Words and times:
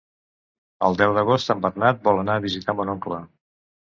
El 0.87 0.95
deu 1.01 1.13
d'agost 1.17 1.53
en 1.55 1.61
Bernat 1.67 2.01
vol 2.09 2.23
anar 2.23 2.39
a 2.41 2.43
visitar 2.47 2.77
mon 2.81 2.95
oncle. 2.99 3.21